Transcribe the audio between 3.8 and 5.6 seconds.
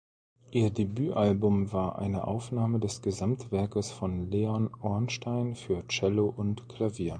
von Leon Ornstein